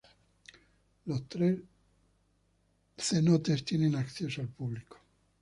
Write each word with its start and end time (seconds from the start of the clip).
Los 1.05 1.29
tres 1.29 1.59
cenotes 2.97 3.63
tienen 3.63 3.95
acceso 3.95 4.41
al 4.41 4.47
publico. 4.47 4.97